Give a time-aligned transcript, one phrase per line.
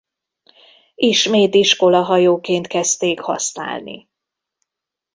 [0.95, 4.09] Ismét iskolahajóként kezdték használni.